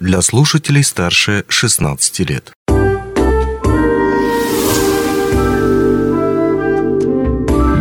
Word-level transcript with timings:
для 0.00 0.22
слушателей 0.22 0.82
старше 0.82 1.44
16 1.48 2.20
лет. 2.20 2.52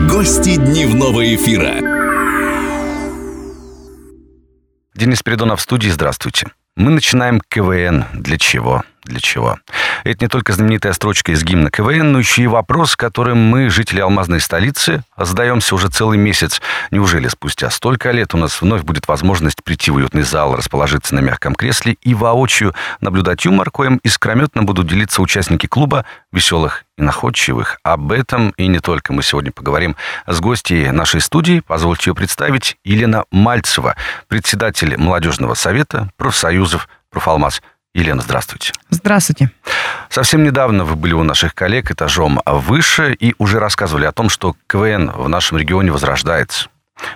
Гости 0.10 0.58
дневного 0.58 1.34
эфира. 1.34 1.76
Денис 4.94 5.24
Передонов 5.24 5.62
в 5.62 5.64
студии. 5.64 5.88
Здравствуйте. 5.88 6.48
Мы 6.76 6.92
начинаем 6.92 7.40
КВН. 7.48 8.06
Для 8.14 8.38
чего? 8.38 8.84
Для 9.06 9.22
чего? 9.22 9.58
Это 10.04 10.24
не 10.24 10.30
только 10.30 10.54
знаменитая 10.54 10.94
строчка 10.94 11.32
из 11.32 11.44
гимна 11.44 11.70
КВН, 11.70 12.12
но 12.12 12.20
еще 12.20 12.44
и 12.44 12.48
вопрос, 12.48 12.96
которым 12.96 13.38
мы, 13.38 13.70
жители 13.70 14.00
алмазной 14.00 14.40
столицы, 14.40 15.04
задаемся 15.18 15.76
уже 15.76 15.90
целый 15.90 16.18
месяц. 16.18 16.62
Неужели 16.92 17.28
спустя 17.28 17.70
столько 17.70 18.12
лет 18.12 18.34
у 18.34 18.38
нас 18.38 18.62
вновь 18.62 18.84
будет 18.84 19.08
возможность 19.08 19.64
прийти 19.64 19.92
в 19.92 19.96
уютный 19.96 20.24
зал, 20.24 20.56
расположиться 20.56 21.16
на 21.16 21.20
мягком 21.20 21.56
кресле 21.56 21.98
и 22.02 22.14
воочию 22.14 22.74
наблюдать 23.02 23.46
юмор, 23.46 23.72
коим 23.72 24.00
искрометно 24.04 24.64
будут 24.64 24.88
делиться 24.88 25.22
участники 25.22 25.68
клуба 25.68 26.06
веселых 26.32 26.86
и 26.98 27.02
находчивых. 27.02 27.80
Об 27.84 28.12
этом 28.12 28.52
и 28.52 28.68
не 28.68 28.80
только 28.80 29.14
мы 29.14 29.24
сегодня 29.24 29.52
поговорим 29.52 29.96
с 30.28 30.40
гостьей 30.40 30.92
нашей 30.92 31.22
студии. 31.22 31.62
Позвольте 31.66 32.10
ее 32.12 32.16
представить. 32.16 32.78
Елена 32.84 33.26
Мальцева, 33.32 33.96
председатель 34.28 34.98
молодежного 34.98 35.54
совета 35.54 36.10
профсоюзов 36.18 36.88
«Профалмаз». 37.10 37.62
Елена, 37.96 38.22
здравствуйте. 38.22 38.72
Здравствуйте. 38.90 39.52
Совсем 40.10 40.44
недавно 40.44 40.86
вы 40.86 40.96
были 40.96 41.14
у 41.14 41.24
наших 41.24 41.56
коллег 41.56 41.90
этажом 41.92 42.40
выше 42.46 43.14
и 43.14 43.34
уже 43.40 43.60
рассказывали 43.60 44.06
о 44.06 44.12
том, 44.12 44.30
что 44.30 44.56
КВН 44.68 45.12
в 45.12 45.28
нашем 45.28 45.58
регионе 45.58 45.92
возрождается. 45.92 46.70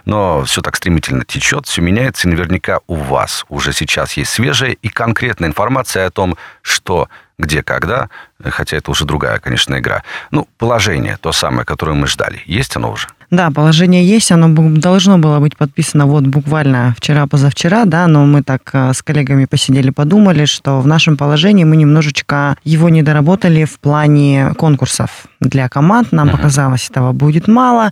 Но 0.05 0.44
все 0.46 0.62
так 0.62 0.76
стремительно 0.76 1.26
течет, 1.26 1.68
все 1.68 1.82
меняется, 1.82 2.27
и 2.27 2.32
наверняка 2.32 2.80
у 2.88 2.96
вас 2.96 3.46
уже 3.49 3.73
сейчас 3.73 4.13
есть 4.13 4.32
свежая 4.32 4.72
и 4.72 4.90
конкретная 4.90 5.49
информация 5.49 6.08
о 6.08 6.12
том, 6.12 6.38
что, 6.62 7.10
где, 7.44 7.64
когда, 7.64 8.10
хотя 8.44 8.77
это 8.77 8.91
уже 8.91 9.05
другая, 9.05 9.40
конечно, 9.40 9.77
игра. 9.77 10.04
Ну, 10.32 10.48
положение, 10.58 11.18
то 11.22 11.32
самое, 11.32 11.66
которое 11.66 11.94
мы 11.94 12.08
ждали. 12.08 12.41
Есть 12.46 12.76
оно 12.76 12.91
уже? 12.91 13.08
Да, 13.34 13.50
положение 13.50 14.05
есть, 14.05 14.32
оно 14.32 14.48
должно 14.77 15.18
было 15.18 15.40
быть 15.40 15.58
подписано 15.58 16.05
вот 16.05 16.27
буквально 16.27 16.94
вчера-позавчера, 16.98 17.85
да, 17.85 18.05
но 18.05 18.27
мы 18.27 18.44
так 18.44 18.70
э, 18.74 18.94
с 18.94 19.02
коллегами 19.02 19.46
посидели, 19.46 19.90
подумали, 19.90 20.46
что 20.46 20.80
в 20.82 20.85
нашем 20.85 21.18
положении 21.18 21.63
мы 21.63 21.76
немножечко 21.76 22.58
его 22.63 22.90
не 22.90 23.02
доработали 23.02 23.66
в 23.66 23.80
плане 23.80 24.54
конкурсов 24.55 25.26
для 25.40 25.68
команд. 25.68 26.12
Нам 26.12 26.30
uh-huh. 26.30 26.34
показалось, 26.34 26.88
этого 26.88 27.12
будет 27.12 27.48
мало. 27.48 27.91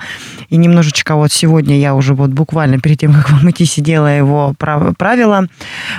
И 0.50 0.58
немножечко 0.58 1.16
вот 1.16 1.32
сегодня 1.32 1.80
я 1.80 1.96
уже 1.96 2.14
вот 2.14 2.30
буквально 2.30 2.80
перед 2.80 3.00
тем, 3.00 3.12
как 3.12 3.30
вам 3.32 3.50
идти, 3.50 3.66
сидела 3.66 4.16
его 4.16 4.54
правила, 4.58 5.48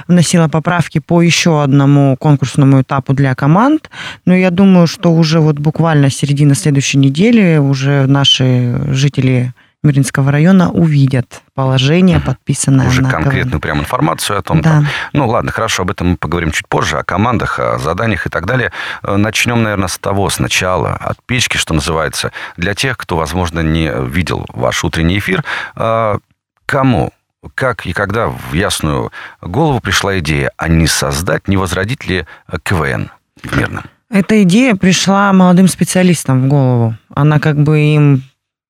вносила 0.06 0.46
поправки 0.46 1.00
по 1.00 1.20
еще 1.20 1.64
одному 1.64 2.16
конкурсному 2.16 2.82
этапу 2.82 3.12
для 3.12 3.34
команд. 3.42 3.90
Но 4.24 4.36
я 4.36 4.50
думаю, 4.50 4.86
что 4.86 5.12
уже 5.12 5.40
вот 5.40 5.58
буквально 5.58 6.10
середина 6.10 6.54
следующей 6.54 6.98
недели 6.98 7.58
уже 7.58 8.06
наши 8.06 8.80
жители 8.92 9.52
Миринского 9.82 10.30
района 10.30 10.70
увидят 10.70 11.42
положение, 11.54 12.20
подписанное 12.20 12.86
Уже 12.86 13.02
на 13.02 13.10
конкретную 13.10 13.60
прям 13.60 13.80
информацию 13.80 14.38
о 14.38 14.42
том. 14.42 14.60
Да. 14.60 14.70
Там. 14.70 14.86
Ну 15.12 15.26
ладно, 15.26 15.50
хорошо, 15.50 15.82
об 15.82 15.90
этом 15.90 16.10
мы 16.10 16.16
поговорим 16.16 16.52
чуть 16.52 16.68
позже, 16.68 16.98
о 16.98 17.02
командах, 17.02 17.58
о 17.58 17.78
заданиях 17.78 18.26
и 18.26 18.30
так 18.30 18.46
далее. 18.46 18.70
Э, 19.02 19.16
начнем, 19.16 19.60
наверное, 19.64 19.88
с 19.88 19.98
того 19.98 20.30
сначала, 20.30 20.92
от 20.92 21.18
печки, 21.26 21.56
что 21.56 21.74
называется. 21.74 22.30
Для 22.56 22.74
тех, 22.74 22.96
кто, 22.96 23.16
возможно, 23.16 23.58
не 23.58 23.90
видел 24.06 24.46
ваш 24.52 24.84
утренний 24.84 25.18
эфир, 25.18 25.42
э, 25.74 26.18
кому 26.64 27.12
как 27.56 27.86
и 27.86 27.92
когда 27.92 28.28
в 28.28 28.52
ясную 28.52 29.10
голову 29.40 29.80
пришла 29.80 30.16
идея, 30.20 30.52
а 30.56 30.68
не 30.68 30.86
создать, 30.86 31.48
не 31.48 31.56
возродить 31.56 32.06
ли 32.06 32.24
КВН 32.62 33.10
в 33.42 33.56
Мирном? 33.56 33.84
Эта 34.10 34.42
идея 34.42 34.74
пришла 34.74 35.32
молодым 35.32 35.68
специалистам 35.68 36.42
в 36.42 36.48
голову. 36.48 36.96
Она 37.14 37.40
как 37.40 37.62
бы 37.62 37.80
им 37.80 38.22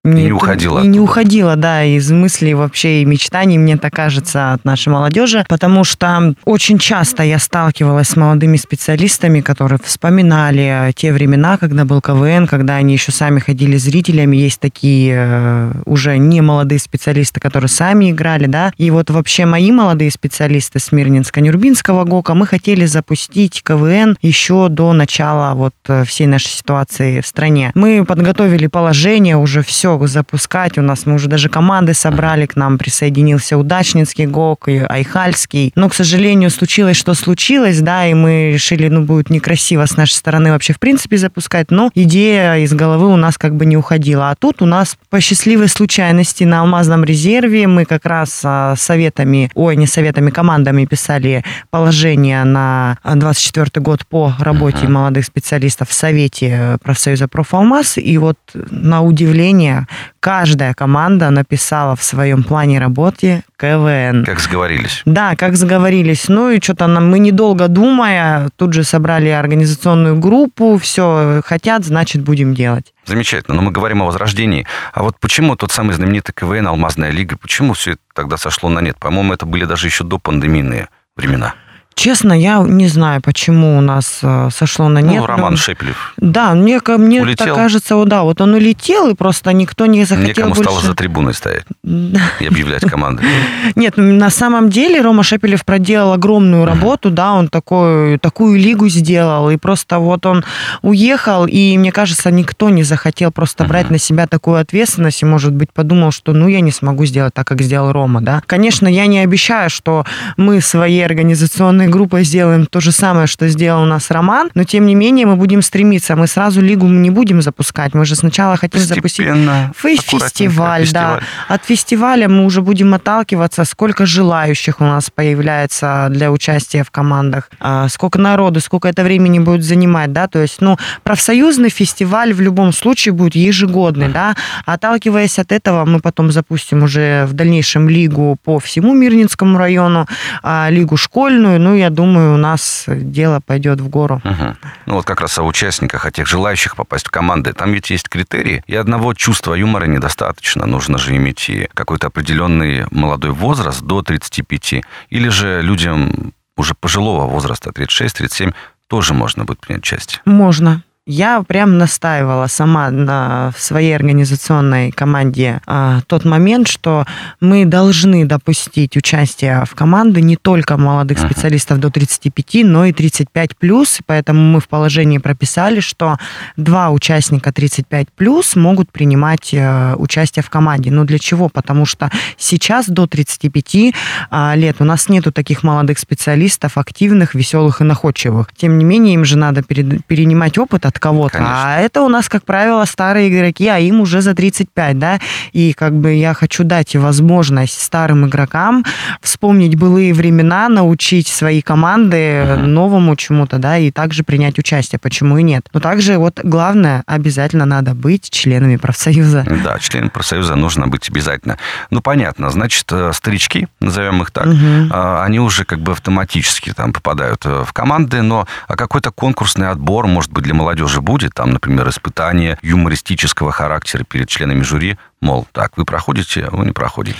не, 0.04 0.24
не 0.24 0.32
уходила. 0.32 0.82
И 0.82 0.88
не 0.88 0.98
уходила, 0.98 1.54
да, 1.54 1.84
из 1.84 2.10
мыслей 2.10 2.54
вообще 2.54 3.02
и 3.02 3.04
мечтаний, 3.04 3.56
мне 3.56 3.76
так 3.76 3.92
кажется, 3.92 4.52
от 4.52 4.64
нашей 4.64 4.88
молодежи, 4.88 5.44
потому 5.48 5.84
что 5.84 6.34
очень 6.44 6.78
часто 6.78 7.22
я 7.22 7.38
сталкивалась 7.38 8.08
с 8.08 8.16
молодыми 8.16 8.56
специалистами, 8.56 9.40
которые 9.40 9.78
вспоминали 9.82 10.92
те 10.96 11.12
времена, 11.12 11.56
когда 11.56 11.84
был 11.84 12.00
КВН, 12.00 12.48
когда 12.48 12.76
они 12.76 12.94
еще 12.94 13.12
сами 13.12 13.38
ходили 13.38 13.76
зрителями, 13.76 14.36
есть 14.36 14.58
такие 14.58 15.14
э, 15.16 15.72
уже 15.84 16.18
не 16.18 16.40
молодые 16.40 16.80
специалисты, 16.80 17.38
которые 17.38 17.68
сами 17.68 18.10
играли, 18.10 18.46
да, 18.46 18.72
и 18.78 18.90
вот 18.90 19.08
вообще 19.10 19.46
мои 19.46 19.70
молодые 19.70 20.10
специалисты 20.10 20.80
с 20.80 20.90
Мирнинска-Нюрбинского 20.90 22.04
ГОКа, 22.04 22.34
мы 22.34 22.48
хотели 22.48 22.86
запустить 22.86 23.62
КВН 23.62 24.16
еще 24.20 24.68
до 24.68 24.92
начала 24.92 25.54
вот 25.54 25.74
э, 25.86 26.04
всей 26.04 26.26
нашей 26.26 26.48
ситуации 26.48 27.20
в 27.20 27.26
стране. 27.26 27.70
Мы 27.76 28.04
подготовили 28.04 28.66
положение, 28.66 29.36
уже 29.36 29.62
все 29.62 29.91
запускать. 30.06 30.78
У 30.78 30.82
нас 30.82 31.06
мы 31.06 31.14
уже 31.14 31.28
даже 31.28 31.48
команды 31.48 31.94
собрали, 31.94 32.46
к 32.46 32.56
нам 32.56 32.78
присоединился 32.78 33.56
Удачницкий 33.58 34.26
ГОК 34.26 34.68
и 34.68 34.78
Айхальский. 34.78 35.72
Но, 35.74 35.88
к 35.88 35.94
сожалению, 35.94 36.50
случилось, 36.50 36.96
что 36.96 37.14
случилось, 37.14 37.80
да, 37.80 38.06
и 38.06 38.14
мы 38.14 38.52
решили, 38.52 38.88
ну, 38.88 39.02
будет 39.02 39.30
некрасиво 39.30 39.86
с 39.86 39.96
нашей 39.96 40.14
стороны 40.14 40.50
вообще 40.50 40.72
в 40.72 40.78
принципе 40.78 41.16
запускать, 41.16 41.70
но 41.70 41.90
идея 41.94 42.56
из 42.56 42.72
головы 42.72 43.08
у 43.08 43.16
нас 43.16 43.38
как 43.38 43.54
бы 43.54 43.66
не 43.66 43.76
уходила. 43.76 44.30
А 44.30 44.34
тут 44.34 44.62
у 44.62 44.66
нас 44.66 44.96
по 45.10 45.20
счастливой 45.20 45.68
случайности 45.68 46.44
на 46.44 46.60
Алмазном 46.60 47.04
резерве 47.04 47.66
мы 47.66 47.84
как 47.84 48.06
раз 48.06 48.40
а, 48.44 48.74
советами, 48.76 49.50
ой, 49.54 49.76
не 49.76 49.86
советами, 49.86 50.30
командами 50.30 50.84
писали 50.84 51.44
положение 51.70 52.44
на 52.44 52.98
24 53.04 53.82
год 53.82 54.06
по 54.06 54.34
работе 54.38 54.88
молодых 54.88 55.24
специалистов 55.24 55.88
в 55.88 55.92
Совете 55.92 56.78
профсоюза 56.82 57.28
Профалмаз, 57.28 57.98
и 57.98 58.18
вот 58.18 58.38
на 58.54 59.02
удивление 59.02 59.81
каждая 60.20 60.74
команда 60.74 61.30
написала 61.30 61.96
в 61.96 62.02
своем 62.02 62.42
плане 62.42 62.78
работы 62.78 63.42
КВН. 63.56 64.24
Как 64.24 64.40
сговорились. 64.40 65.02
Да, 65.04 65.36
как 65.36 65.56
сговорились. 65.56 66.28
Ну 66.28 66.50
и 66.50 66.60
что-то 66.60 66.86
нам, 66.86 67.10
мы 67.10 67.18
недолго 67.18 67.68
думая, 67.68 68.48
тут 68.56 68.72
же 68.72 68.84
собрали 68.84 69.28
организационную 69.28 70.18
группу, 70.18 70.78
все 70.78 71.40
хотят, 71.44 71.84
значит, 71.84 72.22
будем 72.22 72.54
делать. 72.54 72.92
Замечательно, 73.06 73.56
но 73.56 73.62
мы 73.62 73.72
говорим 73.72 74.02
о 74.02 74.06
возрождении. 74.06 74.66
А 74.92 75.02
вот 75.02 75.16
почему 75.20 75.56
тот 75.56 75.72
самый 75.72 75.94
знаменитый 75.94 76.34
КВН, 76.34 76.68
Алмазная 76.68 77.10
лига, 77.10 77.36
почему 77.36 77.74
все 77.74 77.92
это 77.92 78.00
тогда 78.14 78.36
сошло 78.36 78.68
на 78.68 78.80
нет? 78.80 78.96
По-моему, 78.98 79.32
это 79.32 79.46
были 79.46 79.64
даже 79.64 79.86
еще 79.86 80.04
до 80.04 80.18
пандемийные 80.18 80.88
времена. 81.16 81.54
Честно, 81.94 82.32
я 82.32 82.58
не 82.58 82.88
знаю, 82.88 83.20
почему 83.20 83.78
у 83.78 83.80
нас 83.80 84.20
э, 84.22 84.48
сошло 84.52 84.88
на 84.88 85.00
нет. 85.00 85.20
Ну, 85.20 85.26
Роман 85.26 85.56
Шепелев. 85.56 86.14
Да, 86.16 86.54
мне, 86.54 86.80
мне 86.86 87.22
улетел. 87.22 87.46
так 87.46 87.54
кажется, 87.54 88.02
да, 88.04 88.22
вот 88.22 88.40
он 88.40 88.54
улетел, 88.54 89.10
и 89.10 89.14
просто 89.14 89.52
никто 89.52 89.86
не 89.86 90.04
захотел 90.04 90.28
Некому 90.28 90.54
больше... 90.54 90.62
стало 90.62 90.80
за 90.80 90.94
трибуной 90.94 91.34
стоять 91.34 91.64
и 91.84 92.46
объявлять 92.46 92.82
команды. 92.82 93.22
Нет, 93.74 93.94
на 93.96 94.30
самом 94.30 94.70
деле 94.70 95.00
Рома 95.00 95.22
Шепелев 95.22 95.64
проделал 95.64 96.12
огромную 96.12 96.64
работу, 96.64 97.10
да, 97.10 97.32
он 97.32 97.48
такой, 97.48 98.18
такую 98.18 98.58
лигу 98.58 98.88
сделал, 98.88 99.50
и 99.50 99.56
просто 99.56 99.98
вот 99.98 100.26
он 100.26 100.44
уехал, 100.82 101.46
и 101.46 101.76
мне 101.78 101.92
кажется, 101.92 102.30
никто 102.30 102.70
не 102.70 102.82
захотел 102.82 103.30
просто 103.30 103.64
брать 103.64 103.90
на 103.90 103.98
себя 103.98 104.26
такую 104.26 104.56
ответственность, 104.60 105.22
и, 105.22 105.26
может 105.26 105.52
быть, 105.52 105.72
подумал, 105.72 106.10
что 106.10 106.32
ну 106.32 106.48
я 106.48 106.60
не 106.60 106.72
смогу 106.72 107.04
сделать 107.04 107.34
так, 107.34 107.46
как 107.46 107.62
сделал 107.62 107.92
Рома, 107.92 108.20
да. 108.20 108.42
Конечно, 108.46 108.88
я 108.88 109.06
не 109.06 109.20
обещаю, 109.20 109.70
что 109.70 110.04
мы 110.36 110.60
своей 110.60 111.04
организационной 111.04 111.81
инициативной 111.82 111.88
группой 111.88 112.24
сделаем 112.24 112.66
то 112.66 112.80
же 112.80 112.92
самое, 112.92 113.26
что 113.26 113.48
сделал 113.48 113.82
у 113.82 113.86
нас 113.86 114.10
Роман, 114.10 114.50
но 114.54 114.64
тем 114.64 114.86
не 114.86 114.94
менее 114.94 115.26
мы 115.26 115.36
будем 115.36 115.62
стремиться. 115.62 116.16
Мы 116.16 116.26
сразу 116.26 116.60
лигу 116.60 116.86
не 116.86 117.10
будем 117.10 117.42
запускать. 117.42 117.94
Мы 117.94 118.04
же 118.04 118.16
сначала 118.16 118.56
хотим 118.56 118.80
запустить 118.80 119.26
фестиваль, 119.74 120.88
да. 120.92 121.20
От 121.48 121.64
фестиваля 121.64 122.28
мы 122.28 122.44
уже 122.44 122.62
будем 122.62 122.94
отталкиваться, 122.94 123.64
сколько 123.64 124.06
желающих 124.06 124.80
у 124.80 124.84
нас 124.84 125.10
появляется 125.10 126.08
для 126.10 126.30
участия 126.30 126.82
в 126.84 126.90
командах, 126.90 127.50
а, 127.60 127.88
сколько 127.88 128.18
народу, 128.18 128.60
сколько 128.60 128.88
это 128.88 129.02
времени 129.02 129.38
будет 129.38 129.64
занимать, 129.64 130.12
да, 130.12 130.26
то 130.26 130.40
есть, 130.40 130.60
ну, 130.60 130.76
профсоюзный 131.02 131.70
фестиваль 131.70 132.32
в 132.32 132.40
любом 132.40 132.72
случае 132.72 133.12
будет 133.12 133.34
ежегодный, 133.34 134.08
да, 134.08 134.34
отталкиваясь 134.66 135.38
от 135.38 135.52
этого, 135.52 135.84
мы 135.84 136.00
потом 136.00 136.30
запустим 136.32 136.82
уже 136.82 137.26
в 137.26 137.32
дальнейшем 137.32 137.88
лигу 137.88 138.36
по 138.44 138.58
всему 138.58 138.94
Мирнинскому 138.94 139.58
району, 139.58 140.06
а, 140.42 140.68
лигу 140.70 140.96
школьную, 140.96 141.60
ну, 141.60 141.71
я 141.74 141.90
думаю, 141.90 142.34
у 142.34 142.36
нас 142.36 142.84
дело 142.88 143.40
пойдет 143.40 143.80
в 143.80 143.88
гору. 143.88 144.20
Угу. 144.24 144.56
Ну, 144.86 144.94
вот 144.94 145.04
как 145.04 145.20
раз 145.20 145.38
о 145.38 145.42
участниках, 145.42 146.06
о 146.06 146.10
тех 146.10 146.26
желающих 146.26 146.76
попасть 146.76 147.06
в 147.06 147.10
команды. 147.10 147.52
Там 147.52 147.72
ведь 147.72 147.90
есть 147.90 148.08
критерии, 148.08 148.62
и 148.66 148.74
одного 148.74 149.14
чувства 149.14 149.54
юмора 149.54 149.86
недостаточно. 149.86 150.66
Нужно 150.66 150.98
же 150.98 151.16
иметь 151.16 151.48
и 151.48 151.68
какой-то 151.74 152.08
определенный 152.08 152.86
молодой 152.90 153.32
возраст 153.32 153.82
до 153.82 154.02
35. 154.02 154.82
Или 155.10 155.28
же 155.28 155.62
людям 155.62 156.32
уже 156.56 156.74
пожилого 156.74 157.26
возраста, 157.26 157.70
36-37, 157.70 158.54
тоже 158.86 159.14
можно 159.14 159.44
будет 159.44 159.60
принять 159.60 159.82
участие? 159.82 160.20
Можно. 160.24 160.82
Я 161.06 161.42
прям 161.42 161.78
настаивала 161.78 162.46
сама 162.46 162.90
на 162.92 163.50
в 163.56 163.60
своей 163.60 163.96
организационной 163.96 164.92
команде 164.92 165.60
а, 165.66 166.00
тот 166.06 166.24
момент, 166.24 166.68
что 166.68 167.06
мы 167.40 167.64
должны 167.64 168.24
допустить 168.24 168.96
участие 168.96 169.64
в 169.64 169.74
команды 169.74 170.20
не 170.20 170.36
только 170.36 170.76
молодых 170.76 171.18
uh-huh. 171.18 171.26
специалистов 171.26 171.80
до 171.80 171.90
35, 171.90 172.64
но 172.64 172.84
и 172.84 172.92
35 172.92 173.56
плюс. 173.56 173.98
Поэтому 174.06 174.40
мы 174.42 174.60
в 174.60 174.68
положении 174.68 175.18
прописали, 175.18 175.80
что 175.80 176.18
два 176.56 176.90
участника 176.90 177.52
35 177.52 178.12
плюс 178.12 178.54
могут 178.54 178.92
принимать 178.92 179.52
а, 179.54 179.96
участие 179.96 180.44
в 180.44 180.50
команде. 180.50 180.92
Ну 180.92 181.04
для 181.04 181.18
чего? 181.18 181.48
Потому 181.48 181.84
что 181.84 182.12
сейчас 182.36 182.88
до 182.88 183.08
35 183.08 183.92
а, 184.30 184.54
лет 184.54 184.76
у 184.78 184.84
нас 184.84 185.08
нету 185.08 185.32
таких 185.32 185.64
молодых 185.64 185.98
специалистов, 185.98 186.78
активных, 186.78 187.34
веселых 187.34 187.80
и 187.80 187.84
находчивых. 187.84 188.52
Тем 188.54 188.78
не 188.78 188.84
менее, 188.84 189.14
им 189.14 189.24
же 189.24 189.36
надо 189.36 189.64
перед, 189.64 190.06
перенимать 190.06 190.58
опыт 190.58 190.91
от 190.92 190.98
кого-то. 190.98 191.38
Конечно. 191.38 191.74
А 191.74 191.78
это 191.78 192.02
у 192.02 192.08
нас, 192.08 192.28
как 192.28 192.44
правило, 192.44 192.84
старые 192.84 193.28
игроки, 193.28 193.68
а 193.68 193.78
им 193.78 194.00
уже 194.00 194.20
за 194.20 194.34
35, 194.34 194.98
да. 194.98 195.18
И 195.52 195.72
как 195.72 195.94
бы 195.94 196.14
я 196.14 196.34
хочу 196.34 196.64
дать 196.64 196.94
возможность 196.96 197.80
старым 197.80 198.26
игрокам 198.26 198.84
вспомнить 199.20 199.76
былые 199.76 200.12
времена, 200.12 200.68
научить 200.68 201.28
свои 201.28 201.62
команды 201.62 202.44
угу. 202.44 202.66
новому 202.66 203.16
чему-то, 203.16 203.58
да, 203.58 203.78
и 203.78 203.90
также 203.90 204.22
принять 204.22 204.58
участие. 204.58 204.98
Почему 204.98 205.38
и 205.38 205.42
нет? 205.42 205.68
Но 205.72 205.80
также 205.80 206.18
вот 206.18 206.40
главное, 206.42 207.02
обязательно 207.06 207.64
надо 207.64 207.94
быть 207.94 208.30
членами 208.30 208.76
профсоюза. 208.76 209.44
Да, 209.64 209.78
членами 209.78 210.10
профсоюза 210.10 210.56
нужно 210.56 210.88
быть 210.88 211.08
обязательно. 211.08 211.56
Ну, 211.90 212.02
понятно, 212.02 212.50
значит, 212.50 212.86
э, 212.92 213.12
старички, 213.14 213.68
назовем 213.80 214.22
их 214.22 214.30
так, 214.30 214.46
а, 214.90 215.24
они 215.24 215.40
уже 215.40 215.64
как 215.64 215.80
бы 215.80 215.92
автоматически 215.92 216.72
там 216.72 216.92
попадают 216.92 217.44
э, 217.46 217.64
в 217.66 217.72
команды, 217.72 218.22
но 218.22 218.46
а 218.68 218.76
какой-то 218.76 219.10
конкурсный 219.10 219.70
отбор, 219.70 220.06
может 220.06 220.32
быть, 220.32 220.44
для 220.44 220.54
молодежи 220.54 220.81
будет, 221.00 221.34
там, 221.34 221.50
например, 221.52 221.88
испытание 221.88 222.58
юмористического 222.62 223.52
характера 223.52 224.04
перед 224.04 224.28
членами 224.28 224.62
жюри, 224.62 224.96
мол, 225.20 225.46
так, 225.52 225.76
вы 225.76 225.84
проходите, 225.84 226.44
а 226.50 226.56
вы 226.56 226.64
не 226.66 226.72
проходите. 226.72 227.18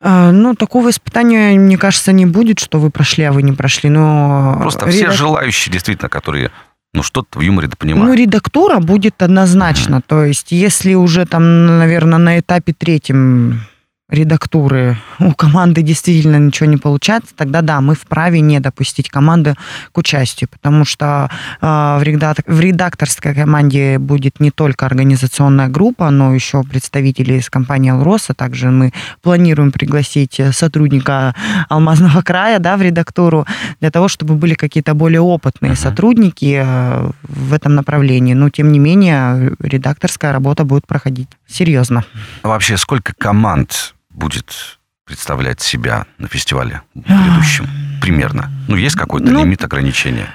А, 0.00 0.32
Ну, 0.32 0.54
такого 0.54 0.90
испытания, 0.90 1.58
мне 1.58 1.78
кажется, 1.78 2.12
не 2.12 2.26
будет, 2.26 2.58
что 2.58 2.78
вы 2.78 2.90
прошли, 2.90 3.24
а 3.24 3.32
вы 3.32 3.42
не 3.42 3.52
прошли. 3.52 3.88
Но 3.90 4.56
Просто 4.60 4.86
все 4.88 5.04
редак- 5.06 5.12
желающие, 5.16 5.72
действительно, 5.72 6.08
которые, 6.10 6.50
ну, 6.92 7.02
что-то 7.02 7.38
в 7.38 7.42
юморе-то 7.42 7.72
Ну, 7.74 7.78
понимают. 7.80 8.18
редактура 8.18 8.80
будет 8.80 9.22
однозначно. 9.22 10.02
То 10.06 10.24
есть, 10.24 10.52
если 10.52 10.94
уже 10.94 11.24
там, 11.24 11.78
наверное, 11.78 12.18
на 12.18 12.38
этапе 12.38 12.74
третьем 12.74 13.62
редактуры 14.10 14.98
у 15.18 15.32
команды 15.32 15.82
действительно 15.82 16.36
ничего 16.36 16.68
не 16.68 16.76
получается, 16.76 17.34
тогда 17.34 17.62
да, 17.62 17.80
мы 17.80 17.94
вправе 17.94 18.40
не 18.40 18.60
допустить 18.60 19.08
команды 19.08 19.54
к 19.92 19.98
участию, 19.98 20.48
потому 20.50 20.84
что 20.84 21.30
э, 21.60 21.66
в, 21.66 22.02
редак- 22.02 22.44
в 22.46 22.60
редакторской 22.60 23.34
команде 23.34 23.98
будет 23.98 24.40
не 24.40 24.50
только 24.50 24.84
организационная 24.86 25.68
группа, 25.68 26.10
но 26.10 26.34
еще 26.34 26.62
представители 26.62 27.34
из 27.34 27.48
компании 27.48 27.90
«Алроса». 27.92 28.34
Также 28.34 28.70
мы 28.70 28.92
планируем 29.22 29.72
пригласить 29.72 30.40
сотрудника 30.52 31.34
«Алмазного 31.68 32.20
края» 32.22 32.58
да, 32.58 32.76
в 32.76 32.82
редактуру 32.82 33.46
для 33.80 33.90
того, 33.90 34.08
чтобы 34.08 34.34
были 34.34 34.54
какие-то 34.54 34.94
более 34.94 35.20
опытные 35.22 35.72
Мгм. 35.72 35.78
сотрудники 35.80 36.62
э, 36.62 37.10
в 37.22 37.52
этом 37.54 37.74
направлении. 37.74 38.34
Но, 38.34 38.50
тем 38.50 38.70
не 38.70 38.78
менее, 38.78 39.54
редакторская 39.60 40.32
работа 40.32 40.64
будет 40.64 40.86
проходить 40.86 41.28
серьезно. 41.46 42.04
А 42.42 42.48
вообще, 42.48 42.76
сколько 42.76 43.14
команд 43.16 43.94
будет 44.14 44.78
представлять 45.04 45.60
себя 45.60 46.06
на 46.18 46.28
фестивале 46.28 46.80
грядущем? 46.94 47.68
Примерно. 48.00 48.50
Ну, 48.68 48.76
есть 48.76 48.96
какой-то 48.96 49.30
Ну, 49.30 49.40
лимит 49.40 49.62
ограничения? 49.64 50.28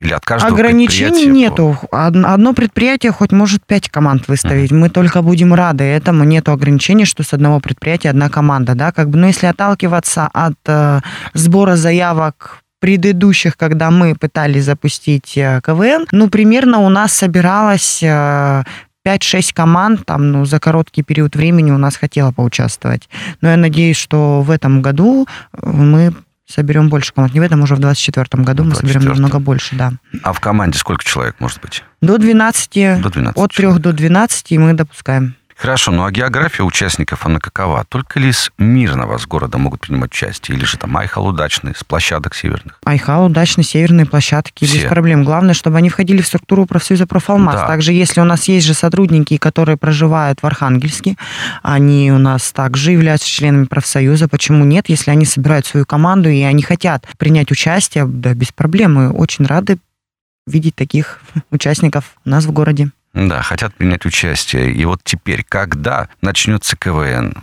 Или 0.00 0.12
от 0.12 0.24
каждого 0.26 0.52
Ограничений 0.52 1.24
нету. 1.26 1.78
Од- 1.90 2.16
Одно 2.16 2.52
предприятие 2.52 3.12
хоть 3.12 3.32
может 3.32 3.64
пять 3.64 3.88
команд 3.88 4.28
выставить. 4.28 4.70
Мы 4.70 4.90
только 4.90 5.22
будем 5.22 5.54
рады 5.54 5.84
этому. 5.84 6.24
Нету 6.24 6.52
ограничений, 6.52 7.06
что 7.06 7.22
с 7.22 7.32
одного 7.32 7.60
предприятия 7.60 8.10
одна 8.10 8.28
команда. 8.28 8.74
Да? 8.74 8.92
Как 8.92 9.08
бы, 9.08 9.16
но 9.18 9.28
если 9.28 9.46
отталкиваться 9.46 10.28
от 10.34 10.54
э, 10.66 11.00
сбора 11.32 11.76
заявок 11.76 12.58
предыдущих, 12.78 13.56
когда 13.56 13.90
мы 13.90 14.14
пытались 14.14 14.64
запустить 14.64 15.32
э, 15.38 15.62
КВН, 15.64 16.06
ну, 16.12 16.28
примерно 16.28 16.80
у 16.80 16.90
нас 16.90 17.14
собиралось 17.14 18.00
э, 18.02 18.64
5-6 19.06 19.52
команд, 19.54 20.04
там, 20.04 20.32
ну, 20.32 20.44
за 20.44 20.58
короткий 20.58 21.02
период 21.02 21.36
времени 21.36 21.70
у 21.70 21.78
нас 21.78 21.96
хотела 21.96 22.32
поучаствовать. 22.32 23.08
Но 23.40 23.50
я 23.50 23.56
надеюсь, 23.56 23.96
что 23.96 24.42
в 24.42 24.50
этом 24.50 24.82
году 24.82 25.26
э, 25.52 25.58
мы 25.70 26.12
соберем 26.48 26.88
больше 26.88 27.12
команд. 27.12 27.32
Не 27.34 27.40
в 27.40 27.42
этом, 27.44 27.62
уже 27.62 27.74
в 27.76 27.78
2024 27.78 28.42
году 28.42 28.64
мы 28.64 28.74
соберем 28.74 29.02
24-м. 29.02 29.12
намного 29.12 29.38
больше, 29.38 29.76
да. 29.76 29.92
А 30.22 30.32
в 30.32 30.40
команде 30.40 30.78
сколько 30.78 31.04
человек 31.04 31.36
может 31.38 31.60
быть? 31.60 31.84
До 32.00 32.18
12, 32.18 33.02
До 33.02 33.10
12 33.10 33.36
от 33.38 33.52
3 33.52 33.62
человек. 33.62 33.82
до 33.82 33.92
12 33.92 34.52
мы 34.58 34.72
допускаем. 34.74 35.34
Хорошо, 35.56 35.90
ну 35.90 36.04
а 36.04 36.10
география 36.10 36.62
участников, 36.62 37.24
она 37.24 37.40
какова? 37.40 37.86
Только 37.88 38.20
ли 38.20 38.28
из 38.28 38.52
Мирного, 38.58 39.16
с 39.16 39.26
города 39.26 39.56
могут 39.56 39.80
принимать 39.80 40.10
участие? 40.10 40.56
Или 40.56 40.66
же 40.66 40.76
там 40.76 40.94
Айхал 40.96 41.26
удачный, 41.26 41.74
с 41.74 41.82
площадок 41.82 42.34
северных? 42.34 42.78
Айхал, 42.84 43.24
удачно, 43.24 43.62
северные 43.62 44.04
площадки, 44.04 44.64
без 44.64 44.72
Все. 44.72 44.88
проблем. 44.88 45.24
Главное, 45.24 45.54
чтобы 45.54 45.78
они 45.78 45.88
входили 45.88 46.20
в 46.20 46.26
структуру 46.26 46.66
профсоюза 46.66 47.06
профалмаз. 47.06 47.54
Да. 47.54 47.66
Также, 47.66 47.94
если 47.94 48.20
у 48.20 48.24
нас 48.24 48.46
есть 48.48 48.66
же 48.66 48.74
сотрудники, 48.74 49.38
которые 49.38 49.78
проживают 49.78 50.42
в 50.42 50.46
Архангельске, 50.46 51.16
они 51.62 52.12
у 52.12 52.18
нас 52.18 52.52
также 52.52 52.92
являются 52.92 53.26
членами 53.26 53.64
профсоюза. 53.64 54.28
Почему 54.28 54.64
нет, 54.64 54.90
если 54.90 55.10
они 55.10 55.24
собирают 55.24 55.64
свою 55.64 55.86
команду 55.86 56.28
и 56.28 56.42
они 56.42 56.62
хотят 56.62 57.06
принять 57.16 57.50
участие, 57.50 58.04
да, 58.06 58.34
без 58.34 58.52
проблем. 58.52 58.94
Мы 58.94 59.10
очень 59.10 59.46
рады 59.46 59.78
видеть 60.46 60.74
таких 60.74 61.20
участников 61.50 62.04
у 62.26 62.28
нас 62.28 62.44
в 62.44 62.52
городе. 62.52 62.90
Да, 63.16 63.40
хотят 63.42 63.74
принять 63.74 64.04
участие. 64.04 64.72
И 64.72 64.84
вот 64.84 65.00
теперь, 65.02 65.42
когда 65.48 66.08
начнется 66.20 66.76
КВН? 66.76 67.34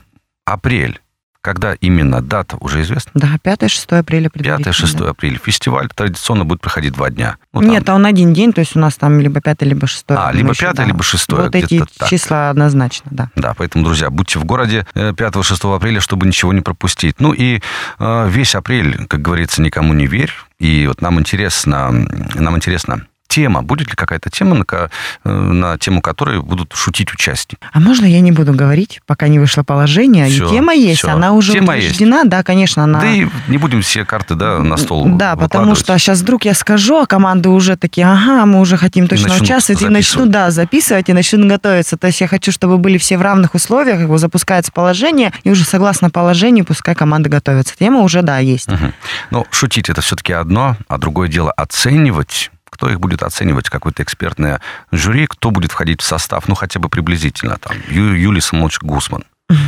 Апрель. 0.46 1.00
Когда 1.42 1.74
именно 1.74 2.22
дата 2.22 2.56
уже 2.62 2.84
известна? 2.84 3.12
Да, 3.16 3.36
5-6 3.44 4.00
апреля 4.00 4.30
предварительно. 4.30 4.72
5-6 4.72 5.10
апреля. 5.10 5.38
Фестиваль 5.44 5.90
традиционно 5.94 6.46
будет 6.46 6.62
проходить 6.62 6.94
два 6.94 7.10
дня. 7.10 7.36
Ну, 7.52 7.60
там- 7.60 7.70
Нет, 7.70 7.90
а 7.90 7.96
он 7.96 8.06
один 8.06 8.34
день, 8.34 8.54
то 8.54 8.62
есть 8.62 8.78
у 8.78 8.80
нас 8.80 8.96
там 8.96 9.20
либо 9.20 9.42
5, 9.42 9.66
либо 9.66 9.86
6. 9.86 10.06
А, 10.10 10.32
либо 10.32 10.56
5, 10.56 10.86
либо 10.86 11.04
6, 11.04 11.44
Вот 11.44 11.54
эти 11.56 11.84
так. 11.98 12.08
числа 12.08 12.50
однозначно, 12.50 13.10
да. 13.12 13.30
Да, 13.36 13.54
поэтому, 13.58 13.84
друзья, 13.84 14.10
будьте 14.10 14.40
в 14.40 14.46
городе 14.46 14.86
э, 14.94 15.12
5-6 15.12 15.76
апреля, 15.76 16.00
чтобы 16.00 16.26
ничего 16.28 16.54
не 16.54 16.62
пропустить. 16.62 17.20
Ну 17.20 17.34
и 17.34 17.60
э, 18.00 18.30
весь 18.30 18.56
апрель, 18.56 19.06
как 19.08 19.22
говорится, 19.22 19.62
никому 19.62 19.94
не 19.94 20.08
верь. 20.08 20.32
И 20.60 20.86
вот 20.88 21.02
нам 21.02 21.20
интересно, 21.20 21.92
нам 22.36 22.56
интересно, 22.56 23.06
тема, 23.34 23.64
будет 23.64 23.90
ли 23.90 23.96
какая-то 23.96 24.30
тема, 24.30 24.56
на, 24.56 24.66
э, 24.70 25.30
на 25.30 25.78
тему 25.80 26.02
которой 26.02 26.40
будут 26.40 26.74
шутить 26.76 27.12
участники? 27.12 27.58
А 27.72 27.80
можно 27.80 28.06
я 28.06 28.22
не 28.22 28.32
буду 28.32 28.54
говорить, 28.54 29.02
пока 29.08 29.28
не 29.28 29.40
вышло 29.40 29.64
положение? 29.64 30.28
Всё, 30.28 30.48
и 30.48 30.50
тема 30.52 30.74
есть, 30.74 31.00
всё. 31.00 31.10
она 31.10 31.32
уже 31.32 31.54
Тема 31.54 31.74
утверждена, 31.74 32.26
да, 32.26 32.44
конечно, 32.44 32.84
она... 32.84 33.02
Да 33.02 33.12
и 33.12 33.28
не 33.48 33.58
будем 33.58 33.82
все 33.82 34.06
карты 34.06 34.36
да, 34.36 34.60
на 34.60 34.78
стол 34.78 35.06
Да, 35.06 35.36
потому 35.36 35.74
что 35.74 35.98
сейчас 35.98 36.20
вдруг 36.22 36.46
я 36.46 36.54
скажу, 36.54 37.02
а 37.02 37.06
команды 37.08 37.50
уже 37.50 37.76
такие, 37.76 38.06
ага, 38.06 38.46
мы 38.46 38.60
уже 38.60 38.78
хотим 38.78 39.08
точно 39.08 39.30
Начнут 39.30 39.48
участвовать, 39.48 39.82
и 39.82 39.90
начнут, 39.90 40.30
да, 40.30 40.52
записывать, 40.52 41.10
и 41.10 41.14
начнут 41.14 41.48
готовиться. 41.48 41.98
То 41.98 42.08
есть 42.08 42.22
я 42.22 42.28
хочу, 42.28 42.52
чтобы 42.52 42.78
были 42.78 43.00
все 43.00 43.18
в 43.18 43.24
равных 43.24 43.56
условиях, 43.56 44.00
его 44.00 44.20
запускается 44.20 44.72
положение, 44.72 45.32
и 45.44 45.50
уже 45.50 45.64
согласно 45.64 46.12
положению 46.12 46.66
пускай 46.66 46.94
команды 46.94 47.30
готовятся. 47.30 47.74
Тема 47.80 48.02
уже, 48.02 48.22
да, 48.22 48.38
есть. 48.38 48.68
Мгм. 48.68 48.94
Но 49.32 49.48
шутить 49.50 49.90
это 49.90 50.02
все-таки 50.02 50.34
одно, 50.34 50.78
а 50.88 51.00
другое 51.00 51.30
дело 51.30 51.52
оценивать. 51.52 52.52
Кто 52.74 52.90
их 52.90 53.00
будет 53.00 53.24
оценивать? 53.24 53.70
Какое-то 53.70 54.04
экспертное 54.04 54.60
жюри? 54.92 55.28
Кто 55.28 55.52
будет 55.52 55.72
входить 55.72 56.02
в 56.02 56.06
состав? 56.06 56.48
Ну, 56.48 56.56
хотя 56.56 56.80
бы 56.80 56.90
приблизительно. 56.90 57.58
Там, 57.62 57.78
Ю- 57.90 58.14
Юлия 58.16 58.42
Самолович 58.42 58.80
Гусман. 58.82 59.24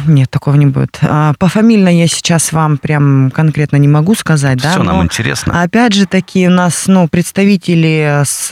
Нет, 0.07 0.31
такого 0.31 0.55
не 0.55 0.65
будет. 0.65 0.97
А, 1.03 1.33
Пофамильно 1.37 1.89
я 1.89 2.07
сейчас 2.07 2.51
вам 2.53 2.77
прям 2.77 3.29
конкретно 3.29 3.75
не 3.75 3.87
могу 3.87 4.15
сказать, 4.15 4.57
да, 4.59 4.71
Все 4.71 4.83
нам 4.83 4.97
но- 4.97 5.03
интересно. 5.03 5.61
Опять 5.61 5.93
же 5.93 6.05
таки 6.07 6.47
у 6.47 6.49
нас 6.51 6.85
ну, 6.87 7.07
представители 7.07 8.23
с 8.25 8.47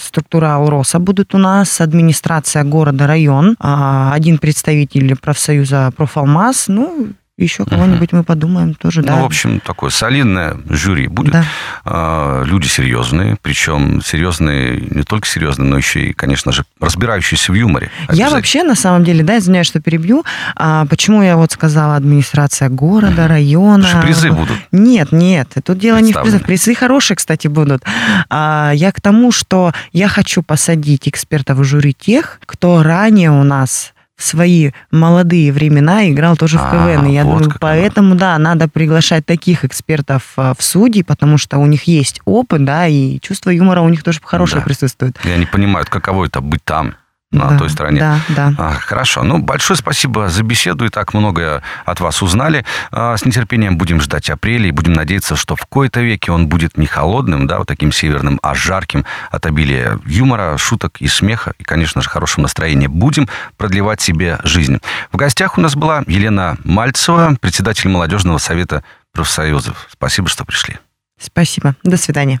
структуры 0.00 0.46
Алроса 0.46 0.98
будут 0.98 1.34
у 1.34 1.38
нас, 1.38 1.80
администрация 1.80 2.64
города, 2.64 3.06
район, 3.06 3.54
а, 3.60 4.12
один 4.14 4.38
представитель 4.38 5.14
профсоюза 5.16 5.92
Профалмаз, 5.96 6.66
ну, 6.68 7.08
еще 7.36 7.64
кого-нибудь 7.64 8.12
мы 8.12 8.22
подумаем 8.22 8.74
тоже, 8.74 9.02
да. 9.02 9.16
Ну, 9.16 9.22
в 9.22 9.24
общем, 9.24 9.58
такое 9.58 9.90
солидное 9.90 10.56
жюри 10.68 11.08
будет. 11.08 11.32
Да. 11.32 11.44
А, 11.84 12.44
Люди 12.44 12.68
серьезные, 12.68 13.36
причем 13.42 14.00
серьезные, 14.02 14.80
не 14.80 15.02
только 15.02 15.26
серьезные, 15.26 15.68
но 15.68 15.76
еще 15.76 16.06
и, 16.06 16.12
конечно 16.12 16.52
же, 16.52 16.64
разбирающиеся 16.80 17.50
в 17.50 17.56
юморе. 17.56 17.90
Я 18.10 18.30
вообще, 18.30 18.62
на 18.62 18.76
самом 18.76 19.02
деле, 19.02 19.24
да, 19.24 19.38
извиняюсь, 19.38 19.66
что 19.66 19.80
перебью, 19.80 20.24
а, 20.54 20.86
почему 20.86 21.22
я 21.22 21.36
вот 21.36 21.50
сказала 21.50 21.96
администрация 21.96 22.68
города, 22.68 23.26
района. 23.26 23.82
Потому 23.82 23.90
что 23.90 24.02
призы 24.02 24.30
будут. 24.30 24.58
Нет, 24.70 25.10
нет, 25.10 25.48
тут 25.64 25.78
дело 25.78 25.98
не 25.98 26.12
в 26.12 26.22
призах. 26.22 26.42
Призы 26.42 26.74
хорошие, 26.74 27.16
кстати, 27.16 27.48
будут. 27.48 27.82
А, 28.30 28.70
я 28.74 28.92
к 28.92 29.00
тому, 29.00 29.32
что 29.32 29.72
я 29.92 30.06
хочу 30.06 30.42
посадить 30.42 31.08
экспертов 31.08 31.58
в 31.58 31.64
жюри 31.64 31.94
тех, 31.94 32.38
кто 32.46 32.84
ранее 32.84 33.32
у 33.32 33.42
нас 33.42 33.93
в 34.16 34.22
свои 34.22 34.70
молодые 34.90 35.52
времена 35.52 36.08
играл 36.08 36.36
тоже 36.36 36.58
в 36.58 36.62
А, 36.62 36.70
КВН. 36.70 37.06
И 37.06 37.14
я 37.14 37.24
вот 37.24 37.42
думаю, 37.42 37.56
поэтому, 37.60 38.14
да, 38.14 38.38
надо 38.38 38.68
приглашать 38.68 39.26
таких 39.26 39.64
экспертов 39.64 40.32
а, 40.36 40.54
в 40.56 40.62
судьи, 40.62 41.02
потому 41.02 41.36
что 41.36 41.58
у 41.58 41.66
них 41.66 41.84
есть 41.84 42.20
опыт, 42.24 42.64
да, 42.64 42.86
и 42.86 43.18
чувство 43.20 43.50
юмора 43.50 43.80
у 43.80 43.88
них 43.88 44.02
тоже 44.04 44.20
хорошее 44.22 44.60
Да. 44.60 44.66
присутствует. 44.66 45.18
И 45.24 45.30
они 45.30 45.46
понимают, 45.46 45.88
каково 45.88 46.26
это 46.26 46.40
быть 46.40 46.62
там, 46.64 46.94
на 47.34 47.50
Да, 47.50 47.58
той 47.58 47.70
стороне. 47.70 48.00
Да, 48.00 48.18
да. 48.28 48.52
А, 48.58 48.72
хорошо. 48.74 49.22
Ну, 49.22 49.38
большое 49.38 49.76
спасибо 49.76 50.28
за 50.28 50.42
беседу. 50.42 50.84
И 50.86 50.88
так 50.88 51.14
многое 51.14 51.62
от 51.84 52.00
вас 52.00 52.22
узнали. 52.22 52.64
А, 52.90 53.16
с 53.16 53.24
нетерпением 53.24 53.76
будем 53.76 54.00
ждать 54.00 54.30
апреля 54.30 54.68
и 54.68 54.70
будем 54.70 54.92
надеяться, 54.92 55.36
что 55.36 55.56
в 55.56 55.66
кои-то 55.66 56.00
веке 56.00 56.32
он 56.32 56.48
будет 56.48 56.78
не 56.78 56.86
холодным, 56.86 57.46
да, 57.46 57.58
вот 57.58 57.68
таким 57.68 57.92
северным, 57.92 58.38
а 58.42 58.54
жарким 58.54 59.04
от 59.30 59.46
обилия 59.46 59.98
юмора, 60.06 60.56
шуток 60.58 61.00
и 61.00 61.08
смеха. 61.08 61.54
И, 61.58 61.64
конечно 61.64 62.00
же, 62.02 62.08
хорошего 62.08 62.42
настроения. 62.42 62.88
Будем 62.88 63.28
продлевать 63.56 64.00
себе 64.00 64.38
жизнь. 64.44 64.78
В 65.12 65.16
гостях 65.16 65.58
у 65.58 65.60
нас 65.60 65.74
была 65.74 66.02
Елена 66.06 66.56
Мальцева, 66.64 67.36
председатель 67.40 67.88
молодежного 67.88 68.38
совета 68.38 68.82
профсоюзов. 69.12 69.88
Спасибо, 69.90 70.28
что 70.28 70.44
пришли. 70.44 70.78
Спасибо. 71.20 71.74
До 71.84 71.96
свидания. 71.96 72.40